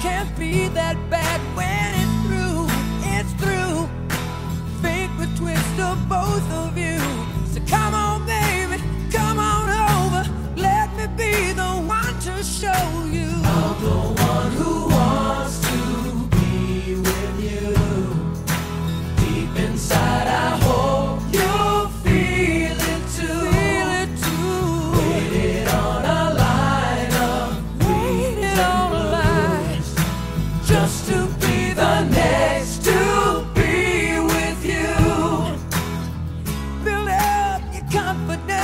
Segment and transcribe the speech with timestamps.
[0.00, 1.97] can't be that bad when
[38.08, 38.57] confidence.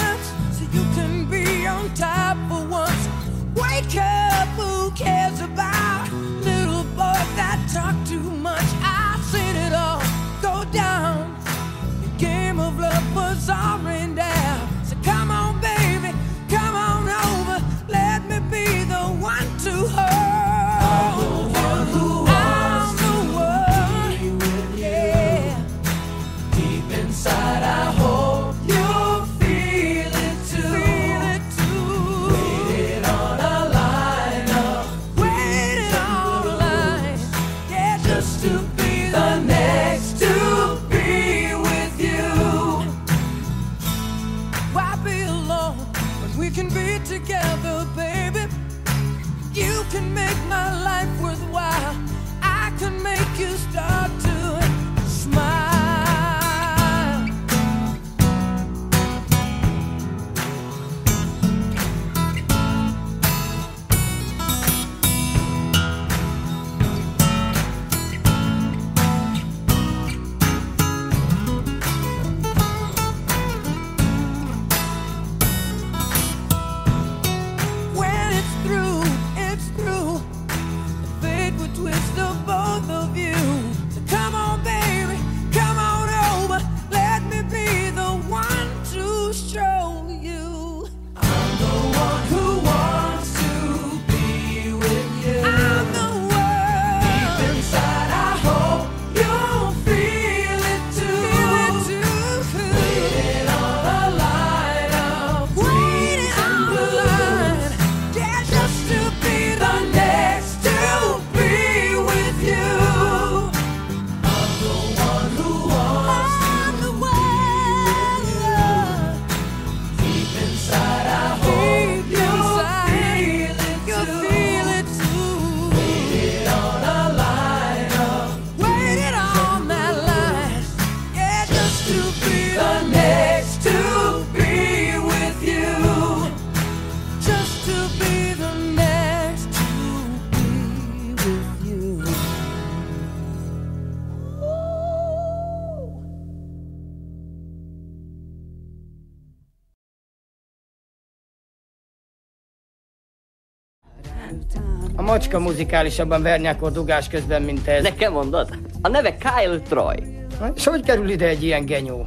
[154.97, 157.83] A macska muzikálisabban vernyákol dugás közben, mint ez.
[157.83, 158.59] Nekem mondod?
[158.83, 160.14] A neve Kyle Troy.
[160.55, 162.07] És hogy kerül ide egy ilyen genyó?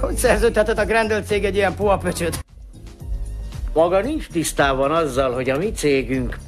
[0.00, 2.44] Hogy szerződheted a Grendel cég egy ilyen puhapöcsöt?
[3.72, 6.38] Maga nincs tisztában azzal, hogy a mi cégünk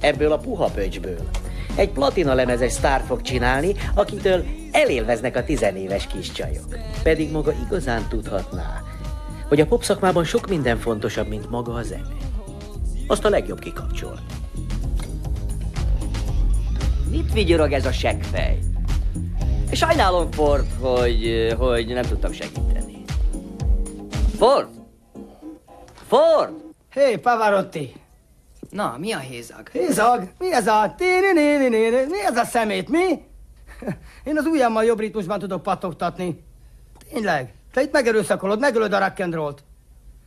[0.00, 1.28] ebből a puha pöcsből
[1.76, 6.78] egy platina lemezes sztárt fog csinálni, akitől elélveznek a tizenéves kis csajok.
[7.02, 8.82] Pedig maga igazán tudhatná,
[9.48, 12.02] hogy a popszakmában sok minden fontosabb, mint maga a zene.
[13.06, 14.18] Azt a legjobb kikapcsol.
[17.10, 18.58] Mit vigyorog ez a seggfej?
[19.72, 23.04] Sajnálom, Ford, hogy, hogy nem tudtam segíteni.
[24.38, 24.68] Ford!
[26.06, 26.52] Ford!
[26.92, 27.92] Hé, hey, Pavarotti!
[28.70, 29.68] Na, mi a hézag?
[29.68, 30.28] Hézag?
[30.38, 30.94] Mi ez a...
[32.08, 33.04] Mi ez a szemét, mi?
[34.24, 36.44] Én az ujjammal jobb ritmusban tudok pattogtatni.
[37.12, 37.54] Tényleg?
[37.72, 39.56] Te itt megerőszakolod, megölöd a rock'n'rollt.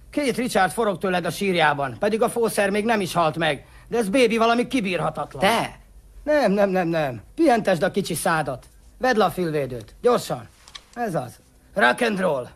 [0.09, 3.65] Két Richard forog tőled a sírjában, pedig a fószer még nem is halt meg.
[3.87, 5.41] De ez bébi valami kibírhatatlan.
[5.41, 5.79] Te?
[6.23, 7.21] Nem, nem, nem, nem.
[7.35, 8.65] Pihentesd a kicsi szádat.
[8.97, 9.95] Vedd le a fülvédőt.
[10.01, 10.47] Gyorsan.
[10.93, 11.31] Ez az.
[11.73, 12.47] Rock and roll.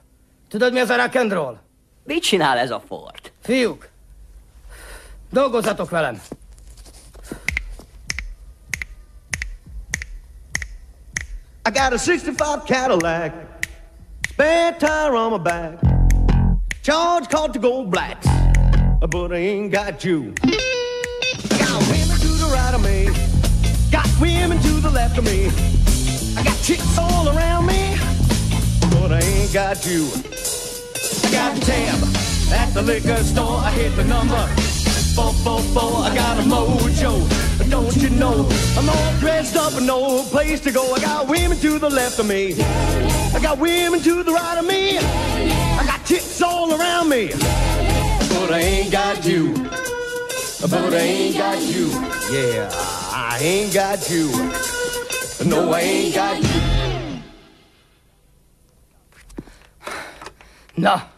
[0.50, 1.58] Tudod, mi az a rock and roll?
[2.04, 3.32] Mit csinál ez a Ford?
[3.42, 3.90] Fiúk,
[5.30, 6.22] dolgozzatok velem.
[11.66, 13.32] I got a 65 Cadillac,
[14.30, 15.80] spare tire on my back.
[16.82, 18.28] Charge called to go blacks,
[19.00, 20.34] but I ain't got you.
[21.50, 23.06] Got women to the right of me,
[23.92, 25.71] got women to the left of me.
[26.64, 27.98] Chicks all around me,
[28.92, 30.08] but I ain't got you.
[31.24, 32.04] I got a tab
[32.54, 33.58] at the liquor store.
[33.58, 34.46] I hit the number
[35.16, 36.04] four four four.
[36.04, 37.28] I got a mojo.
[37.70, 38.48] Don't you know
[38.78, 40.94] I'm all dressed up and no place to go.
[40.94, 42.54] I got women to the left of me.
[43.34, 45.00] I got women to the right of me.
[45.00, 47.30] I got chicks all around me.
[47.30, 49.54] But I ain't got you.
[50.62, 51.88] But I ain't got you.
[52.32, 54.30] Yeah, I ain't got you.
[55.46, 56.51] No, I ain't got you.
[60.82, 61.10] Na,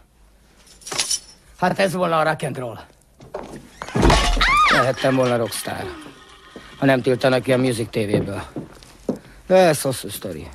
[1.60, 2.80] hát ez volna a rock and roll.
[4.72, 5.84] Lehettem volna rockstar,
[6.80, 8.44] ha nem tiltanak ki a Music TV-ből.
[9.48, 10.48] De ez hosszú sztori.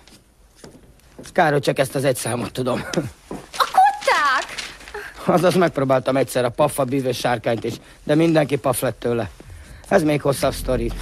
[1.33, 2.83] Kár, hogy csak ezt az egy számot tudom.
[3.57, 4.55] Kutták!
[5.25, 9.31] Azaz megpróbáltam egyszer a paffa bűvös sárkányt is, de mindenki paf lett tőle.
[9.89, 10.93] Ez még hosszabb sztori.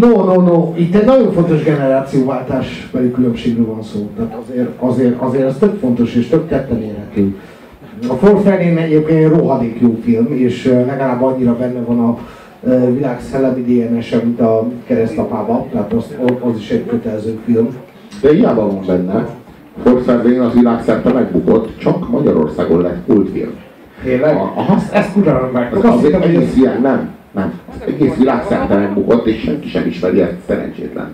[0.00, 0.72] No, no, no.
[0.76, 4.10] Itt egy nagyon fontos generációváltás beli különbségről van szó.
[4.16, 7.36] Tehát azért, azért, azért ez tök fontos és tök tetten érhető.
[8.08, 12.18] A Ford Fairlane egyébként egy rohadék jó film, és legalább annyira benne van a
[12.92, 17.68] világ szellemi DNS-e, mint a keresztapába, tehát az, az is egy kötelező film.
[18.20, 19.26] De hiába van benne,
[19.82, 23.50] Forszervén az világszerte megbukott, csak Magyarországon lett kultfilm.
[24.02, 24.36] Tényleg?
[24.36, 24.74] Aha.
[24.74, 25.74] Ezt, ezt kurva meg.
[25.74, 27.60] Az, az egész világ, nem, nem.
[27.86, 31.12] Egész világszerte megbukott, és senki sem ismeri ezt szerencsétlen.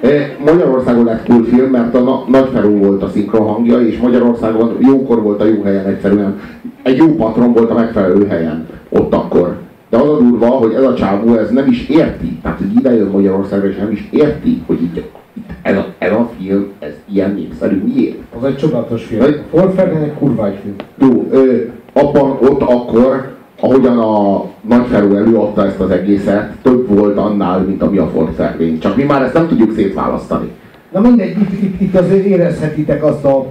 [0.00, 5.22] E, Magyarországon lett kultfilm, mert a Na- Nagy Feró volt a szinkrohangja, és Magyarországon jókor
[5.22, 6.40] volt a jó helyen egyszerűen.
[6.82, 9.56] Egy jó patron volt a megfelelő helyen, ott akkor.
[9.90, 12.94] De az a durva, hogy ez a csávó ez nem is érti, tehát hogy ide
[12.94, 16.92] jön Magyarországra, és nem is érti, hogy itt, itt ez, a, ez a film, ez
[17.12, 17.82] ilyen népszerű.
[17.94, 18.16] Miért?
[18.38, 19.20] Az egy csodálatos film.
[19.20, 20.74] Vagy- Ford Ferdinand egy kurva egy film.
[21.10, 21.56] Jó, ö,
[21.92, 27.82] abban ott akkor, ahogyan a Nagy Feró előadta ezt az egészet, több volt annál, mint
[27.82, 28.78] ami a Fairlane.
[28.78, 30.48] Csak mi már ezt nem tudjuk szétválasztani.
[30.92, 33.46] Na mindegy, itt, itt, itt azért érezhetitek azt a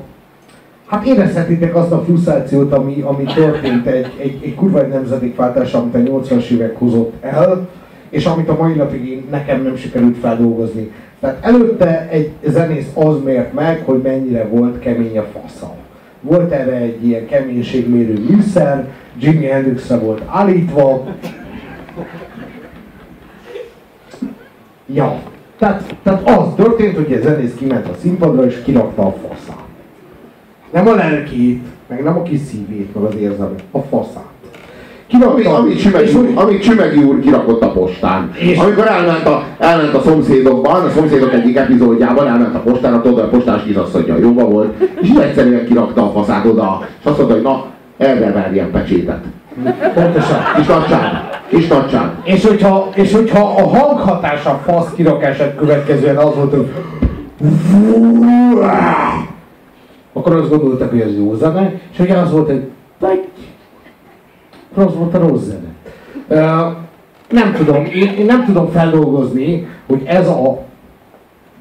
[0.88, 5.96] Hát érezhetitek azt a frusztrációt, ami, ami történt egy, egy, egy kurva egy nemzedékváltás, amit
[5.96, 7.68] a 80-as évek hozott el,
[8.10, 10.92] és amit a mai napig én, nekem nem sikerült feldolgozni.
[11.20, 15.76] Tehát előtte egy zenész az mért meg, hogy mennyire volt kemény a faszal.
[16.22, 18.88] Volt erre egy ilyen keménységmérő műszer,
[19.20, 21.06] Jimi Hendrixre volt állítva.
[24.94, 25.22] Ja,
[25.58, 29.66] tehát, tehát az történt, hogy a zenész kiment a színpadra és kirakta a faszát.
[30.72, 34.37] Nem a lelkét, meg nem a kis szívét, meg az érzelmet, a faszát.
[35.12, 38.32] Ami, amit, Csimegi, és úr, amit Csimegi úr kirakott a postán.
[38.40, 43.24] És- Amikor elment a, elment a szomszédokban, a szomszédok egyik epizódjában elment a postára, oda
[43.24, 47.44] a postás kisasszonyja jóba volt, és egyszerűen kirakta a faszát oda, és azt mondta, hogy
[47.44, 47.66] na,
[47.98, 49.24] erre verjen pecsétet.
[49.94, 50.38] Pontosan.
[50.56, 52.10] Kis nagyság, kis nagyság.
[52.24, 56.68] És hogyha, és hogyha a hanghatás a fasz kirakását következően az volt, hogy
[60.14, 62.62] akkor azt gondoltak, hogy ez jó zene, és ugye az volt, hogy
[64.78, 65.74] az volt a rossz zene.
[66.28, 66.68] Ö,
[67.30, 70.66] nem tudom, én, én nem tudom feldolgozni, hogy ez a,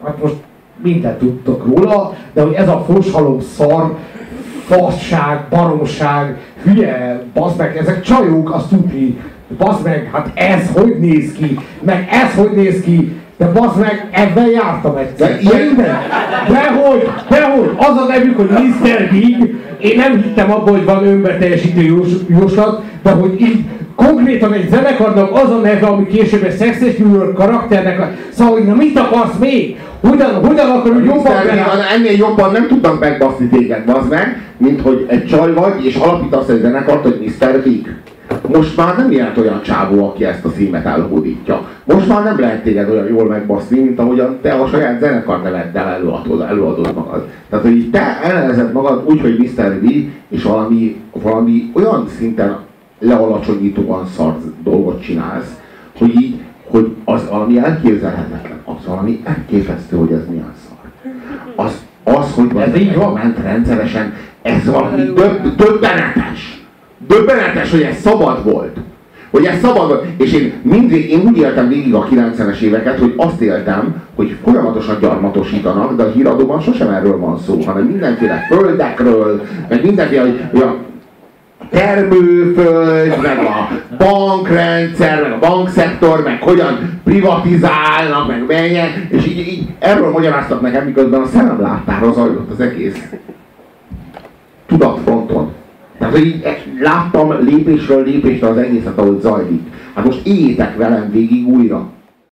[0.04, 0.34] hát most
[0.82, 3.96] mindent tudtok róla, de hogy ez a foshalom szar,
[4.66, 9.18] fasság, baromság, hülye, bazd meg, ezek csajok, azt tudni,
[9.58, 14.08] bazd meg, hát ez hogy néz ki, meg ez hogy néz ki, de bazd meg,
[14.10, 15.28] ebben jártam egyszer.
[15.28, 15.76] De ilyen-.
[16.48, 19.08] Dehogy, dehogy, az a nevük, hogy Mr.
[19.10, 23.64] Big, én nem hittem abban, hogy van önbeteljesítő jós- jóslat, de hogy így
[23.96, 28.64] konkrétan egy zenekarnak az a neve, ami később egy New York karakternek, a- szóval, hogy
[28.64, 29.76] na mit akarsz még?
[30.00, 31.82] Hogyan, hogyan akarod jobban beállni?
[31.96, 36.48] ennél jobban nem tudtam megbaszni téged, bazd meg, mint hogy egy csaj vagy, és alapítasz
[36.48, 37.62] egy zenekart, hogy Mr.
[37.62, 37.94] Big.
[38.48, 41.68] Most már nem ilyen olyan csávó, aki ezt a címet elhódítja.
[41.84, 45.88] Most már nem lehet téged olyan jól megbaszni, mint ahogyan te a saját zenekar neveddel
[45.88, 47.28] előadod, előadod magad.
[47.50, 49.80] Tehát, hogy így te elnevezed magad úgy, hogy Mr.
[49.80, 49.90] B,
[50.28, 52.56] és valami, valami olyan szinten
[52.98, 55.60] lealacsonyítóan szar dolgot csinálsz,
[55.98, 61.14] hogy így, hogy az valami elképzelhetetlen, az valami elképesztő, hogy ez milyen szar.
[61.66, 63.12] Az, az hogy Ez így van.
[63.12, 66.55] ment rendszeresen, ez valami döb, döbbenetes.
[67.06, 68.76] Döbbenetes, hogy ez szabad volt.
[69.30, 70.04] Hogy ez szabad volt.
[70.18, 74.98] És én mindig, én úgy éltem végig a 90-es éveket, hogy azt éltem, hogy folyamatosan
[75.00, 80.60] gyarmatosítanak, de a híradóban sosem erről van szó, hanem mindenféle földekről, meg mindenféle, hogy, hogy
[80.60, 80.76] a
[81.70, 89.68] termőföld, meg a bankrendszer, meg a bankszektor, meg hogyan privatizálnak, meg menjen, és így, így
[89.78, 93.02] erről magyaráztak nekem, miközben a szemem láttára zajlott az egész.
[94.66, 95.52] Tudatfronton.
[95.98, 96.44] Tehát, hogy így
[96.80, 99.62] láttam lépésről lépésre az egészet, ahogy zajlik.
[99.94, 101.90] Hát most éljétek velem végig újra.